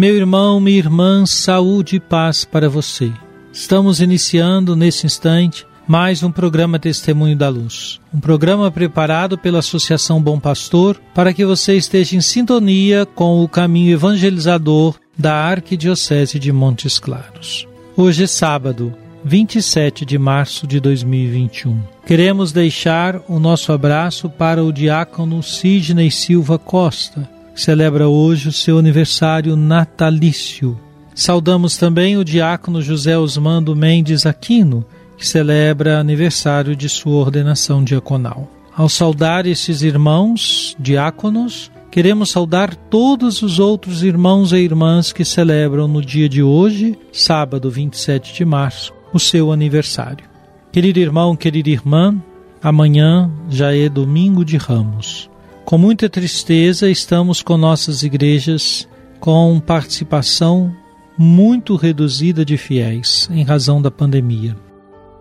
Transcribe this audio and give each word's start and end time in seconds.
Meu 0.00 0.16
irmão, 0.16 0.58
minha 0.58 0.78
irmã, 0.78 1.26
saúde 1.26 1.96
e 1.96 2.00
paz 2.00 2.42
para 2.42 2.70
você. 2.70 3.12
Estamos 3.52 4.00
iniciando 4.00 4.74
nesse 4.74 5.04
instante 5.04 5.66
mais 5.86 6.22
um 6.22 6.32
programa 6.32 6.78
Testemunho 6.78 7.36
da 7.36 7.50
Luz. 7.50 8.00
Um 8.10 8.18
programa 8.18 8.70
preparado 8.70 9.36
pela 9.36 9.58
Associação 9.58 10.18
Bom 10.18 10.40
Pastor 10.40 10.98
para 11.14 11.34
que 11.34 11.44
você 11.44 11.76
esteja 11.76 12.16
em 12.16 12.22
sintonia 12.22 13.04
com 13.04 13.44
o 13.44 13.48
caminho 13.48 13.92
evangelizador 13.92 14.94
da 15.18 15.34
Arquidiocese 15.34 16.38
de 16.38 16.50
Montes 16.50 16.98
Claros. 16.98 17.68
Hoje 17.94 18.24
é 18.24 18.26
sábado, 18.26 18.94
27 19.22 20.06
de 20.06 20.16
março 20.16 20.66
de 20.66 20.80
2021. 20.80 21.78
Queremos 22.06 22.52
deixar 22.52 23.20
o 23.28 23.38
nosso 23.38 23.70
abraço 23.70 24.30
para 24.30 24.64
o 24.64 24.72
diácono 24.72 25.42
Sidney 25.42 26.10
Silva 26.10 26.58
Costa, 26.58 27.28
celebra 27.54 28.08
hoje 28.08 28.48
o 28.48 28.52
seu 28.52 28.78
aniversário 28.78 29.56
natalício. 29.56 30.78
Saudamos 31.14 31.76
também 31.76 32.16
o 32.16 32.24
diácono 32.24 32.80
José 32.80 33.18
Osmando 33.18 33.76
Mendes 33.76 34.24
Aquino, 34.24 34.84
que 35.18 35.26
celebra 35.26 35.98
aniversário 35.98 36.74
de 36.74 36.88
sua 36.88 37.16
ordenação 37.16 37.84
diaconal. 37.84 38.48
Ao 38.74 38.88
saudar 38.88 39.46
esses 39.46 39.82
irmãos 39.82 40.74
diáconos, 40.78 41.70
queremos 41.90 42.30
saudar 42.30 42.74
todos 42.74 43.42
os 43.42 43.58
outros 43.58 44.02
irmãos 44.02 44.52
e 44.52 44.56
irmãs 44.56 45.12
que 45.12 45.24
celebram 45.24 45.86
no 45.86 46.00
dia 46.00 46.28
de 46.28 46.42
hoje, 46.42 46.98
sábado 47.12 47.70
27 47.70 48.32
de 48.32 48.44
março, 48.44 48.94
o 49.12 49.18
seu 49.18 49.52
aniversário. 49.52 50.24
Querido 50.72 51.00
irmão, 51.00 51.36
querida 51.36 51.68
irmã, 51.68 52.16
amanhã 52.62 53.30
já 53.50 53.74
é 53.74 53.88
domingo 53.88 54.44
de 54.44 54.56
ramos. 54.56 55.28
Com 55.70 55.78
muita 55.78 56.08
tristeza, 56.08 56.90
estamos 56.90 57.42
com 57.42 57.56
nossas 57.56 58.02
igrejas 58.02 58.88
com 59.20 59.60
participação 59.60 60.74
muito 61.16 61.76
reduzida 61.76 62.44
de 62.44 62.56
fiéis 62.56 63.28
em 63.30 63.44
razão 63.44 63.80
da 63.80 63.88
pandemia. 63.88 64.56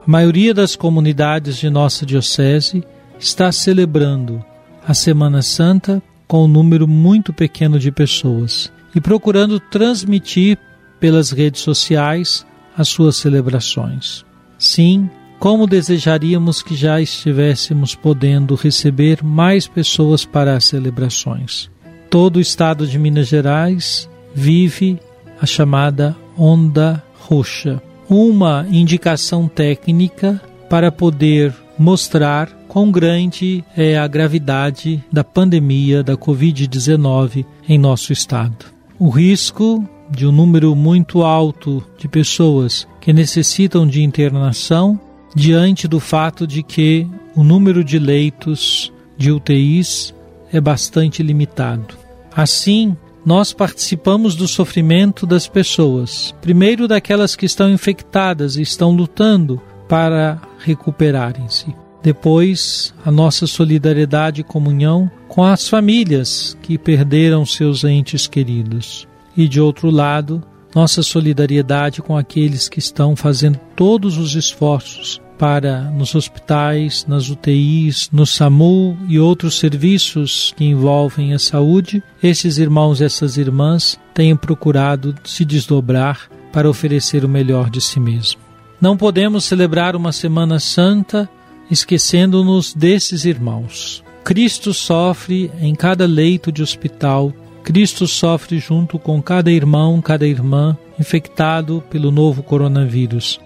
A 0.03 0.09
maioria 0.09 0.51
das 0.51 0.75
comunidades 0.75 1.55
de 1.57 1.69
nossa 1.69 2.03
Diocese 2.03 2.83
está 3.19 3.51
celebrando 3.51 4.43
a 4.87 4.95
Semana 4.95 5.43
Santa 5.43 6.01
com 6.27 6.45
um 6.45 6.47
número 6.47 6.87
muito 6.87 7.31
pequeno 7.31 7.77
de 7.77 7.91
pessoas 7.91 8.73
e 8.95 8.99
procurando 8.99 9.59
transmitir 9.59 10.57
pelas 10.99 11.29
redes 11.29 11.61
sociais 11.61 12.43
as 12.75 12.87
suas 12.87 13.17
celebrações. 13.17 14.25
Sim, 14.57 15.11
como 15.39 15.65
desejaríamos 15.65 16.61
que 16.61 16.75
já 16.75 16.99
estivéssemos 17.01 17.95
podendo 17.95 18.55
receber 18.55 19.23
mais 19.23 19.67
pessoas 19.67 20.25
para 20.25 20.55
as 20.55 20.65
celebrações. 20.65 21.71
Todo 22.09 22.35
o 22.35 22.41
estado 22.41 22.85
de 22.85 22.99
Minas 22.99 23.29
Gerais 23.29 24.09
vive 24.35 24.99
a 25.41 25.45
chamada 25.45 26.15
onda 26.37 27.01
roxa, 27.21 27.81
uma 28.09 28.65
indicação 28.69 29.47
técnica 29.47 30.41
para 30.69 30.91
poder 30.91 31.55
mostrar 31.77 32.49
quão 32.67 32.91
grande 32.91 33.63
é 33.77 33.97
a 33.97 34.07
gravidade 34.07 35.01
da 35.11 35.23
pandemia 35.23 36.03
da 36.03 36.17
Covid-19 36.17 37.45
em 37.67 37.77
nosso 37.77 38.11
estado. 38.11 38.65
O 38.99 39.09
risco 39.09 39.87
de 40.11 40.27
um 40.27 40.31
número 40.31 40.75
muito 40.75 41.23
alto 41.23 41.83
de 41.97 42.07
pessoas 42.07 42.85
que 42.99 43.13
necessitam 43.13 43.87
de 43.87 44.03
internação 44.03 44.99
diante 45.35 45.87
do 45.87 45.99
fato 45.99 46.45
de 46.45 46.63
que 46.63 47.07
o 47.35 47.43
número 47.43 47.83
de 47.83 47.99
leitos 47.99 48.91
de 49.17 49.31
UTIs 49.31 50.13
é 50.51 50.59
bastante 50.59 51.21
limitado. 51.21 51.95
Assim, 52.35 52.95
nós 53.25 53.53
participamos 53.53 54.35
do 54.35 54.47
sofrimento 54.47 55.25
das 55.25 55.47
pessoas, 55.47 56.33
primeiro 56.41 56.87
daquelas 56.87 57.35
que 57.35 57.45
estão 57.45 57.69
infectadas 57.69 58.55
e 58.55 58.61
estão 58.61 58.91
lutando 58.91 59.61
para 59.87 60.41
recuperarem-se. 60.59 61.75
Depois, 62.01 62.93
a 63.05 63.11
nossa 63.11 63.45
solidariedade 63.45 64.41
e 64.41 64.43
comunhão 64.43 65.11
com 65.27 65.43
as 65.43 65.67
famílias 65.67 66.57
que 66.61 66.77
perderam 66.77 67.45
seus 67.45 67.83
entes 67.83 68.25
queridos. 68.25 69.07
E 69.35 69.47
de 69.47 69.59
outro 69.59 69.89
lado, 69.89 70.41
nossa 70.73 71.01
solidariedade 71.01 72.01
com 72.01 72.17
aqueles 72.17 72.69
que 72.69 72.79
estão 72.79 73.15
fazendo 73.15 73.59
todos 73.75 74.17
os 74.17 74.35
esforços 74.35 75.21
para 75.37 75.83
nos 75.83 76.15
hospitais, 76.15 77.05
nas 77.07 77.29
UTIs, 77.29 78.09
no 78.11 78.25
SAMU 78.25 78.97
e 79.07 79.17
outros 79.17 79.57
serviços 79.57 80.53
que 80.57 80.65
envolvem 80.65 81.33
a 81.33 81.39
saúde, 81.39 82.03
esses 82.21 82.57
irmãos 82.57 82.99
e 82.99 83.05
essas 83.05 83.37
irmãs 83.37 83.97
têm 84.13 84.35
procurado 84.35 85.15
se 85.23 85.45
desdobrar 85.45 86.29
para 86.51 86.69
oferecer 86.69 87.23
o 87.23 87.29
melhor 87.29 87.69
de 87.69 87.79
si 87.79 87.99
mesmo. 87.99 88.41
Não 88.81 88.97
podemos 88.97 89.45
celebrar 89.45 89.95
uma 89.95 90.11
Semana 90.11 90.59
Santa 90.59 91.29
esquecendo-nos 91.71 92.73
desses 92.73 93.23
irmãos. 93.23 94.03
Cristo 94.23 94.73
sofre 94.73 95.51
em 95.61 95.73
cada 95.73 96.05
leito 96.05 96.51
de 96.51 96.61
hospital, 96.61 97.33
Cristo 97.63 98.07
sofre 98.07 98.59
junto 98.59 98.97
com 98.97 99.21
cada 99.21 99.51
irmão, 99.51 100.01
cada 100.01 100.25
irmã 100.25 100.77
infectado 100.99 101.83
pelo 101.89 102.11
novo 102.11 102.41
coronavírus. 102.41 103.39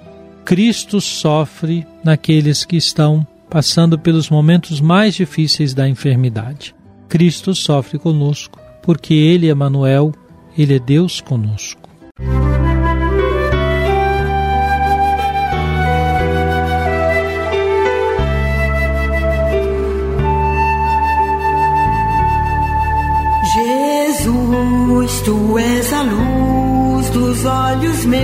Cristo 0.45 0.99
sofre 0.99 1.85
naqueles 2.03 2.65
que 2.65 2.75
estão 2.75 3.25
passando 3.49 3.99
pelos 3.99 4.29
momentos 4.29 4.81
mais 4.81 5.13
difíceis 5.13 5.73
da 5.73 5.87
enfermidade. 5.87 6.73
Cristo 7.07 7.53
sofre 7.53 7.99
conosco, 7.99 8.59
porque 8.81 9.13
Ele 9.13 9.47
é 9.47 9.53
Manuel, 9.53 10.11
Ele 10.57 10.75
é 10.75 10.79
Deus 10.79 11.21
conosco. 11.21 11.89
Tu 25.03 25.59
és 25.59 25.91
a 25.93 26.01
luz 26.01 27.09
dos 27.09 27.45
olhos 27.45 28.05
meus. 28.05 28.23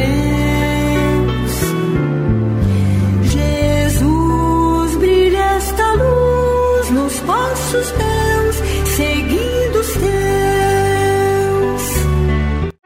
Jesus, 3.31 4.95
brilha 4.97 5.57
esta 5.57 5.93
luz 5.93 6.89
nos 6.91 7.19
passos 7.19 7.93
meus, 7.97 8.55
seguindo 8.95 9.79
os 9.79 9.87
teus. 9.93 10.19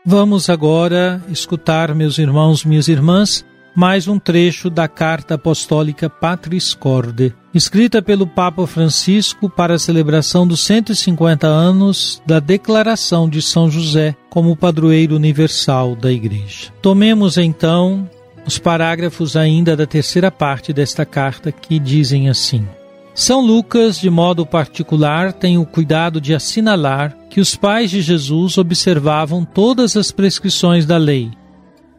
Vamos 0.04 0.50
agora 0.50 1.22
escutar, 1.30 1.94
meus 1.94 2.18
irmãos, 2.18 2.66
minhas 2.66 2.88
irmãs, 2.88 3.46
mais 3.76 4.08
um 4.08 4.20
trecho 4.20 4.70
da 4.70 4.88
carta 4.88 5.36
apostólica 5.36 6.10
Patris 6.10 6.74
Corde, 6.74 7.34
escrita 7.54 8.02
pelo 8.02 8.28
Papa 8.28 8.68
Francisco 8.68 9.50
para 9.50 9.76
a 9.76 9.80
celebração 9.80 10.48
dos 10.48 10.62
150 10.62 11.48
anos 11.48 12.22
da 12.26 12.40
declaração 12.40 13.28
de 13.28 13.42
São 13.42 13.70
José 13.70 14.16
como 14.30 14.56
padroeiro 14.56 15.16
universal 15.16 15.96
da 15.96 16.12
Igreja. 16.12 16.72
Tomemos 16.82 17.38
então 17.38 18.08
os 18.46 18.60
parágrafos 18.60 19.36
ainda 19.36 19.76
da 19.76 19.88
terceira 19.88 20.30
parte 20.30 20.72
desta 20.72 21.06
carta 21.06 21.52
que 21.52 21.80
dizem 21.80 22.30
assim: 22.30 22.68
São 23.16 23.42
Lucas, 23.42 24.00
de 24.00 24.10
modo 24.10 24.46
particular, 24.46 25.34
tem 25.34 25.58
o 25.58 25.66
cuidado 25.66 26.22
de 26.22 26.36
assinalar 26.36 27.18
que 27.30 27.42
os 27.42 27.56
pais 27.56 27.90
de 27.90 28.02
Jesus 28.02 28.58
observavam 28.60 29.44
todas 29.44 29.98
as 29.98 30.12
prescrições 30.12 30.86
da 30.86 30.98
lei, 30.98 31.32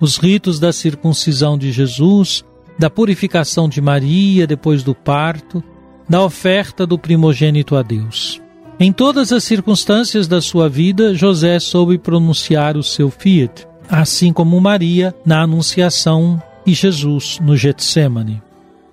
os 0.04 0.18
ritos 0.18 0.60
da 0.60 0.70
circuncisão 0.70 1.56
de 1.56 1.72
Jesus, 1.72 2.44
da 2.78 2.90
purificação 2.90 3.70
de 3.70 3.80
Maria 3.80 4.46
depois 4.46 4.82
do 4.82 4.94
parto, 4.94 5.64
da 6.06 6.22
oferta 6.22 6.86
do 6.86 6.98
primogênito 6.98 7.74
a 7.74 7.80
Deus. 7.80 8.38
Em 8.78 8.92
todas 8.92 9.32
as 9.32 9.44
circunstâncias 9.44 10.28
da 10.28 10.42
sua 10.42 10.68
vida, 10.68 11.14
José 11.14 11.58
soube 11.58 11.96
pronunciar 11.96 12.76
o 12.76 12.82
seu 12.82 13.08
fiat, 13.10 13.66
assim 13.88 14.30
como 14.30 14.60
Maria 14.60 15.14
na 15.24 15.40
Anunciação 15.40 16.42
e 16.66 16.74
Jesus 16.74 17.38
no 17.40 17.56
Getsemane. 17.56 18.42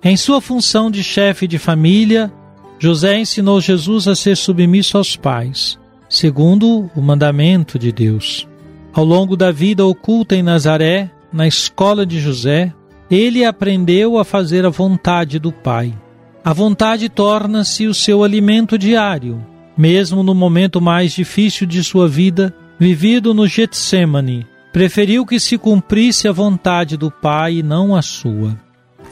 Em 0.02 0.16
sua 0.16 0.40
função 0.40 0.90
de 0.90 1.04
chefe 1.04 1.46
de 1.46 1.58
família, 1.58 2.32
José 2.78 3.18
ensinou 3.18 3.60
Jesus 3.60 4.08
a 4.08 4.14
ser 4.16 4.34
submisso 4.34 4.96
aos 4.96 5.14
pais, 5.14 5.78
segundo 6.08 6.90
o 6.96 7.02
mandamento 7.02 7.78
de 7.78 7.92
Deus. 7.92 8.48
Ao 8.94 9.04
longo 9.04 9.36
da 9.36 9.50
vida 9.50 9.86
oculta 9.86 10.36
em 10.36 10.42
Nazaré, 10.42 11.10
na 11.32 11.46
escola 11.46 12.04
de 12.04 12.20
José, 12.20 12.74
ele 13.10 13.42
aprendeu 13.42 14.18
a 14.18 14.24
fazer 14.24 14.66
a 14.66 14.70
vontade 14.70 15.38
do 15.38 15.50
Pai. 15.50 15.94
A 16.44 16.52
vontade 16.52 17.08
torna-se 17.08 17.86
o 17.86 17.94
seu 17.94 18.22
alimento 18.22 18.76
diário, 18.76 19.44
mesmo 19.76 20.22
no 20.22 20.34
momento 20.34 20.80
mais 20.80 21.12
difícil 21.12 21.66
de 21.66 21.82
sua 21.82 22.06
vida, 22.06 22.54
vivido 22.78 23.32
no 23.32 23.46
Getsemane, 23.46 24.46
preferiu 24.72 25.24
que 25.24 25.40
se 25.40 25.56
cumprisse 25.56 26.28
a 26.28 26.32
vontade 26.32 26.96
do 26.96 27.10
Pai 27.10 27.56
e 27.56 27.62
não 27.62 27.96
a 27.96 28.02
sua, 28.02 28.58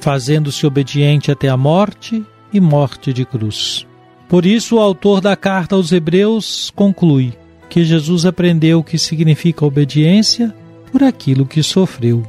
fazendo-se 0.00 0.66
obediente 0.66 1.30
até 1.30 1.48
a 1.48 1.56
morte 1.56 2.22
e 2.52 2.60
morte 2.60 3.14
de 3.14 3.24
cruz. 3.24 3.86
Por 4.28 4.44
isso, 4.44 4.76
o 4.76 4.80
autor 4.80 5.20
da 5.22 5.34
carta 5.36 5.74
aos 5.74 5.90
Hebreus 5.90 6.70
conclui 6.74 7.32
que 7.70 7.84
Jesus 7.84 8.26
aprendeu 8.26 8.80
o 8.80 8.84
que 8.84 8.98
significa 8.98 9.64
obediência 9.64 10.52
por 10.90 11.04
aquilo 11.04 11.46
que 11.46 11.62
sofreu. 11.62 12.22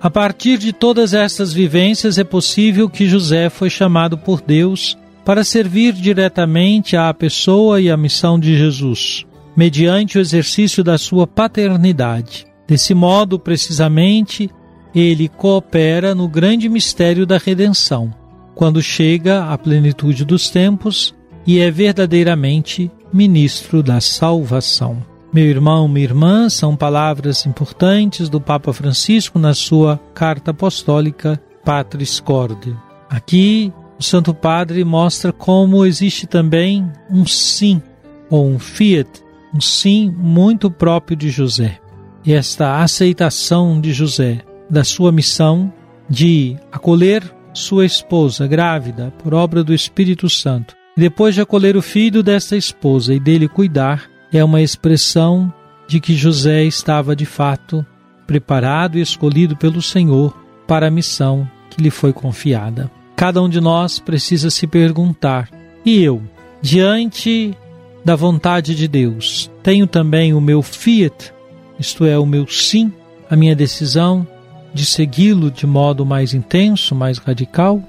A 0.00 0.10
partir 0.10 0.58
de 0.58 0.70
todas 0.70 1.14
estas 1.14 1.52
vivências, 1.52 2.18
é 2.18 2.24
possível 2.24 2.90
que 2.90 3.08
José 3.08 3.48
foi 3.48 3.70
chamado 3.70 4.18
por 4.18 4.42
Deus 4.42 4.98
para 5.24 5.42
servir 5.42 5.94
diretamente 5.94 6.94
à 6.94 7.12
pessoa 7.14 7.80
e 7.80 7.90
à 7.90 7.96
missão 7.96 8.38
de 8.38 8.54
Jesus, 8.58 9.24
mediante 9.56 10.18
o 10.18 10.20
exercício 10.20 10.84
da 10.84 10.98
sua 10.98 11.26
paternidade. 11.26 12.46
Desse 12.68 12.92
modo, 12.92 13.38
precisamente, 13.38 14.50
ele 14.94 15.26
coopera 15.26 16.14
no 16.14 16.28
grande 16.28 16.68
mistério 16.68 17.24
da 17.24 17.38
redenção, 17.38 18.12
quando 18.54 18.82
chega 18.82 19.44
à 19.44 19.56
plenitude 19.56 20.26
dos 20.26 20.50
tempos 20.50 21.14
e 21.46 21.58
é 21.58 21.70
verdadeiramente 21.70 22.90
ministro 23.14 23.80
da 23.80 24.00
salvação. 24.00 25.00
Meu 25.32 25.44
irmão, 25.44 25.86
minha 25.86 26.04
irmã, 26.04 26.48
são 26.48 26.74
palavras 26.74 27.46
importantes 27.46 28.28
do 28.28 28.40
Papa 28.40 28.72
Francisco 28.72 29.38
na 29.38 29.54
sua 29.54 30.00
carta 30.12 30.50
apostólica 30.50 31.40
Patris 31.64 32.18
Corde. 32.18 32.76
Aqui 33.08 33.72
o 34.00 34.02
Santo 34.02 34.34
Padre 34.34 34.82
mostra 34.82 35.32
como 35.32 35.86
existe 35.86 36.26
também 36.26 36.90
um 37.08 37.24
sim, 37.24 37.80
ou 38.28 38.48
um 38.48 38.58
fiat, 38.58 39.08
um 39.54 39.60
sim 39.60 40.10
muito 40.10 40.68
próprio 40.68 41.16
de 41.16 41.30
José. 41.30 41.78
E 42.24 42.32
esta 42.32 42.82
aceitação 42.82 43.80
de 43.80 43.92
José 43.92 44.40
da 44.68 44.82
sua 44.82 45.12
missão 45.12 45.72
de 46.10 46.56
acolher 46.72 47.22
sua 47.52 47.86
esposa 47.86 48.48
grávida 48.48 49.12
por 49.22 49.32
obra 49.32 49.62
do 49.62 49.72
Espírito 49.72 50.28
Santo, 50.28 50.74
depois 50.96 51.34
de 51.34 51.40
acolher 51.40 51.76
o 51.76 51.82
filho 51.82 52.22
desta 52.22 52.56
esposa 52.56 53.12
e 53.14 53.20
dele 53.20 53.48
cuidar, 53.48 54.08
é 54.32 54.42
uma 54.42 54.62
expressão 54.62 55.52
de 55.86 56.00
que 56.00 56.14
José 56.14 56.64
estava 56.64 57.14
de 57.14 57.26
fato 57.26 57.84
preparado 58.26 58.96
e 58.96 59.00
escolhido 59.00 59.56
pelo 59.56 59.82
Senhor 59.82 60.36
para 60.66 60.88
a 60.88 60.90
missão 60.90 61.48
que 61.70 61.82
lhe 61.82 61.90
foi 61.90 62.12
confiada. 62.12 62.90
Cada 63.16 63.42
um 63.42 63.48
de 63.48 63.60
nós 63.60 63.98
precisa 63.98 64.50
se 64.50 64.66
perguntar: 64.66 65.48
e 65.84 66.02
eu, 66.02 66.22
diante 66.62 67.56
da 68.04 68.16
vontade 68.16 68.74
de 68.74 68.86
Deus, 68.86 69.50
tenho 69.62 69.86
também 69.86 70.34
o 70.34 70.40
meu 70.40 70.62
fiat, 70.62 71.32
isto 71.78 72.04
é, 72.04 72.18
o 72.18 72.26
meu 72.26 72.46
sim, 72.46 72.92
a 73.28 73.36
minha 73.36 73.56
decisão 73.56 74.26
de 74.72 74.84
segui-lo 74.84 75.50
de 75.50 75.66
modo 75.66 76.04
mais 76.04 76.34
intenso, 76.34 76.94
mais 76.94 77.18
radical? 77.18 77.82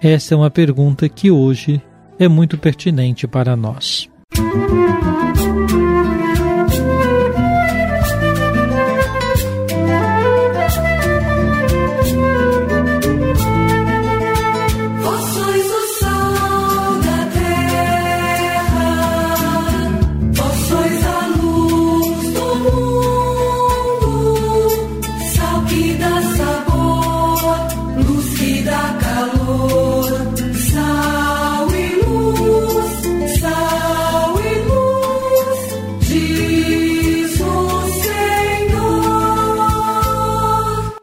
Esta 0.00 0.34
é 0.34 0.36
uma 0.36 0.50
pergunta 0.50 1.08
que 1.08 1.30
hoje 1.30 1.80
é 2.18 2.28
muito 2.28 2.58
pertinente 2.58 3.26
para 3.26 3.56
nós. 3.56 4.08
Música 4.36 5.55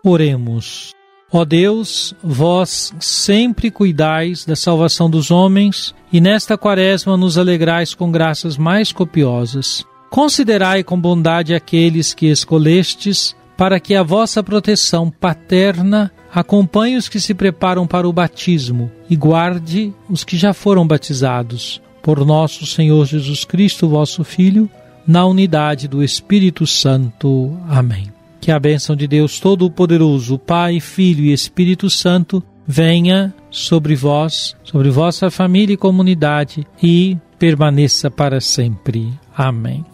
Oremos. 0.04 0.92
Ó 1.32 1.44
Deus, 1.44 2.14
vós 2.24 2.94
sempre 3.00 3.72
cuidais 3.72 4.46
da 4.46 4.56
salvação 4.56 5.10
dos 5.10 5.32
homens 5.32 5.96
e 6.12 6.22
nesta 6.22 6.56
quaresma 6.56 7.18
nos 7.18 7.40
alegrais 7.40 7.96
com 7.96 8.12
graças 8.12 8.56
mais 8.56 8.92
copiosas. 8.92 9.84
Considerai 10.12 10.84
com 10.84 11.00
bondade 11.00 11.56
aqueles 11.56 12.14
que 12.14 12.28
escolestes, 12.28 13.36
para 13.58 13.80
que 13.80 13.96
a 13.96 14.04
vossa 14.04 14.44
proteção 14.44 15.10
paterna 15.10 16.12
acompanhe 16.32 16.98
os 16.98 17.10
que 17.10 17.20
se 17.20 17.34
preparam 17.34 17.88
para 17.88 18.08
o 18.08 18.14
batismo 18.14 18.92
e 19.10 19.16
guarde 19.16 19.92
os 20.08 20.24
que 20.24 20.38
já 20.38 20.54
foram 20.54 20.86
batizados. 20.86 21.82
Por 22.04 22.24
nosso 22.24 22.68
Senhor 22.68 23.04
Jesus 23.08 23.44
Cristo, 23.44 23.90
vosso 23.90 24.24
Filho, 24.24 24.70
na 25.08 25.26
unidade 25.26 25.88
do 25.88 26.04
Espírito 26.04 26.68
Santo. 26.68 27.58
Amém. 27.68 28.13
Que 28.44 28.52
a 28.52 28.60
bênção 28.60 28.94
de 28.94 29.08
Deus 29.08 29.40
Todo-Poderoso, 29.40 30.38
Pai, 30.38 30.82
Filho 30.82 31.24
e 31.24 31.32
Espírito 31.32 31.90
Santo, 31.90 32.44
venha 32.68 33.34
sobre 33.50 33.96
vós, 33.96 34.54
sobre 34.66 34.90
vossa 34.90 35.32
família 35.32 35.76
e 35.76 35.78
comunidade 35.78 36.68
e 36.82 37.18
permaneça 37.40 38.12
para 38.12 38.42
sempre. 38.42 39.14
Amém. 39.34 39.86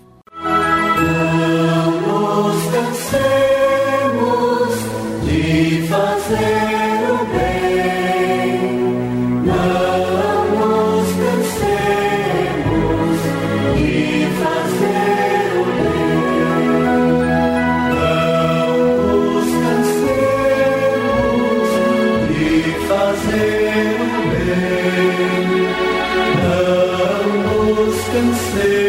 Cansemos 28.20 28.54
de 28.56 28.89